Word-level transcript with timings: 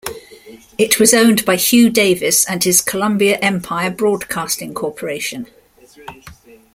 It 0.79 0.99
was 0.99 1.13
owned 1.13 1.45
by 1.45 1.57
Hugh 1.57 1.91
Davis 1.91 2.43
and 2.49 2.63
his 2.63 2.81
Columbia 2.81 3.37
Empire 3.39 3.91
Broadcasting 3.91 4.73
Corporation. 4.73 5.45